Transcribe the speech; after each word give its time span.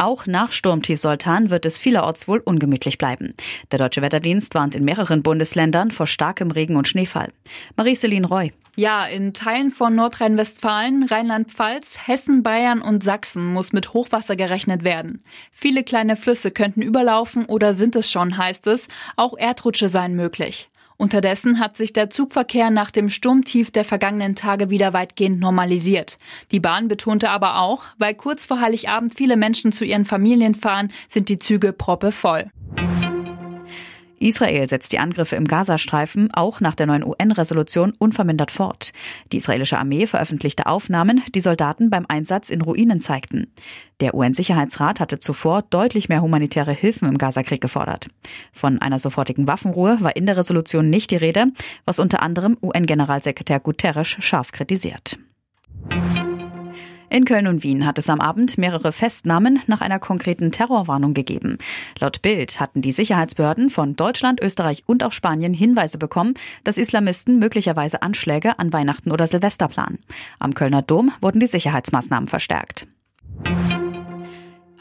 Auch 0.00 0.24
nach 0.24 0.50
Sturmtief 0.50 0.98
Soltan 0.98 1.50
wird 1.50 1.66
es 1.66 1.78
vielerorts 1.78 2.26
wohl 2.26 2.38
ungemütlich 2.38 2.96
bleiben. 2.96 3.34
Der 3.70 3.78
Deutsche 3.78 4.00
Wetterdienst 4.00 4.54
warnt 4.54 4.74
in 4.74 4.82
mehreren 4.82 5.22
Bundesländern 5.22 5.90
vor 5.90 6.06
starkem 6.06 6.50
Regen 6.50 6.76
und 6.76 6.88
Schneefall. 6.88 7.28
Marie-Céline 7.76 8.26
Roy. 8.26 8.50
Ja, 8.76 9.04
in 9.04 9.34
Teilen 9.34 9.70
von 9.70 9.94
Nordrhein-Westfalen, 9.94 11.02
Rheinland-Pfalz, 11.02 11.98
Hessen, 12.06 12.42
Bayern 12.42 12.80
und 12.80 13.04
Sachsen 13.04 13.52
muss 13.52 13.74
mit 13.74 13.92
Hochwasser 13.92 14.36
gerechnet 14.36 14.84
werden. 14.84 15.22
Viele 15.52 15.84
kleine 15.84 16.16
Flüsse 16.16 16.50
könnten 16.50 16.80
überlaufen 16.80 17.44
oder 17.44 17.74
sind 17.74 17.94
es 17.94 18.10
schon, 18.10 18.38
heißt 18.38 18.68
es. 18.68 18.88
Auch 19.16 19.36
Erdrutsche 19.36 19.90
seien 19.90 20.16
möglich. 20.16 20.70
Unterdessen 21.00 21.60
hat 21.60 21.78
sich 21.78 21.94
der 21.94 22.10
Zugverkehr 22.10 22.68
nach 22.68 22.90
dem 22.90 23.08
Sturmtief 23.08 23.70
der 23.70 23.86
vergangenen 23.86 24.36
Tage 24.36 24.68
wieder 24.68 24.92
weitgehend 24.92 25.40
normalisiert. 25.40 26.18
Die 26.50 26.60
Bahn 26.60 26.88
betonte 26.88 27.30
aber 27.30 27.62
auch, 27.62 27.84
weil 27.96 28.12
kurz 28.12 28.44
vor 28.44 28.60
Heiligabend 28.60 29.14
viele 29.14 29.38
Menschen 29.38 29.72
zu 29.72 29.86
ihren 29.86 30.04
Familien 30.04 30.54
fahren, 30.54 30.92
sind 31.08 31.30
die 31.30 31.38
Züge 31.38 31.72
proppevoll. 31.72 32.50
Israel 34.20 34.68
setzt 34.68 34.92
die 34.92 34.98
Angriffe 34.98 35.36
im 35.36 35.46
Gazastreifen 35.46 36.28
auch 36.34 36.60
nach 36.60 36.74
der 36.74 36.86
neuen 36.86 37.04
UN-Resolution 37.04 37.94
unvermindert 37.98 38.50
fort. 38.50 38.92
Die 39.32 39.38
israelische 39.38 39.78
Armee 39.78 40.06
veröffentlichte 40.06 40.66
Aufnahmen, 40.66 41.22
die 41.34 41.40
Soldaten 41.40 41.88
beim 41.88 42.04
Einsatz 42.06 42.50
in 42.50 42.60
Ruinen 42.60 43.00
zeigten. 43.00 43.50
Der 44.00 44.14
UN-Sicherheitsrat 44.14 45.00
hatte 45.00 45.20
zuvor 45.20 45.62
deutlich 45.62 46.10
mehr 46.10 46.20
humanitäre 46.20 46.72
Hilfen 46.72 47.08
im 47.08 47.16
Gazakrieg 47.16 47.62
gefordert. 47.62 48.08
Von 48.52 48.78
einer 48.78 48.98
sofortigen 48.98 49.48
Waffenruhe 49.48 49.96
war 50.00 50.14
in 50.14 50.26
der 50.26 50.36
Resolution 50.36 50.90
nicht 50.90 51.10
die 51.10 51.16
Rede, 51.16 51.46
was 51.86 51.98
unter 51.98 52.22
anderem 52.22 52.58
UN-Generalsekretär 52.62 53.58
Guterres 53.58 54.06
scharf 54.06 54.52
kritisiert. 54.52 55.18
In 57.12 57.24
Köln 57.24 57.48
und 57.48 57.64
Wien 57.64 57.84
hat 57.86 57.98
es 57.98 58.08
am 58.08 58.20
Abend 58.20 58.56
mehrere 58.56 58.92
Festnahmen 58.92 59.58
nach 59.66 59.80
einer 59.80 59.98
konkreten 59.98 60.52
Terrorwarnung 60.52 61.12
gegeben. 61.12 61.58
Laut 61.98 62.22
Bild 62.22 62.60
hatten 62.60 62.82
die 62.82 62.92
Sicherheitsbehörden 62.92 63.68
von 63.68 63.96
Deutschland, 63.96 64.40
Österreich 64.40 64.84
und 64.86 65.02
auch 65.02 65.10
Spanien 65.10 65.52
Hinweise 65.52 65.98
bekommen, 65.98 66.34
dass 66.62 66.78
Islamisten 66.78 67.40
möglicherweise 67.40 68.02
Anschläge 68.02 68.60
an 68.60 68.72
Weihnachten 68.72 69.10
oder 69.10 69.26
Silvester 69.26 69.66
planen. 69.66 69.98
Am 70.38 70.54
Kölner 70.54 70.82
Dom 70.82 71.10
wurden 71.20 71.40
die 71.40 71.48
Sicherheitsmaßnahmen 71.48 72.28
verstärkt. 72.28 72.86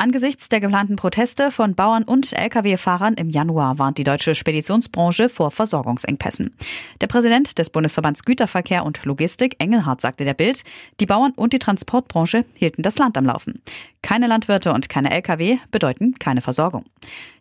Angesichts 0.00 0.48
der 0.48 0.60
geplanten 0.60 0.94
Proteste 0.94 1.50
von 1.50 1.74
Bauern 1.74 2.04
und 2.04 2.32
Lkw-Fahrern 2.32 3.14
im 3.14 3.28
Januar 3.28 3.80
warnt 3.80 3.98
die 3.98 4.04
deutsche 4.04 4.36
Speditionsbranche 4.36 5.28
vor 5.28 5.50
Versorgungsengpässen. 5.50 6.54
Der 7.00 7.08
Präsident 7.08 7.58
des 7.58 7.70
Bundesverbands 7.70 8.24
Güterverkehr 8.24 8.86
und 8.86 9.04
Logistik, 9.04 9.56
Engelhardt, 9.58 10.00
sagte 10.00 10.24
der 10.24 10.34
Bild, 10.34 10.62
die 11.00 11.06
Bauern 11.06 11.32
und 11.34 11.52
die 11.52 11.58
Transportbranche 11.58 12.44
hielten 12.56 12.82
das 12.82 12.96
Land 12.98 13.18
am 13.18 13.26
Laufen. 13.26 13.60
Keine 14.00 14.28
Landwirte 14.28 14.72
und 14.72 14.88
keine 14.88 15.10
Lkw 15.10 15.58
bedeuten 15.72 16.14
keine 16.20 16.42
Versorgung. 16.42 16.84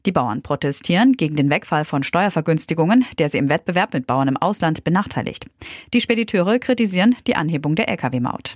Die 0.07 0.11
Bauern 0.11 0.41
protestieren 0.41 1.13
gegen 1.13 1.35
den 1.35 1.51
Wegfall 1.51 1.85
von 1.85 2.01
Steuervergünstigungen, 2.01 3.05
der 3.19 3.29
sie 3.29 3.37
im 3.37 3.49
Wettbewerb 3.49 3.93
mit 3.93 4.07
Bauern 4.07 4.29
im 4.29 4.37
Ausland 4.37 4.83
benachteiligt. 4.83 5.45
Die 5.93 6.01
Spediteure 6.01 6.57
kritisieren 6.57 7.15
die 7.27 7.35
Anhebung 7.35 7.75
der 7.75 7.87
Lkw-Maut. 7.87 8.55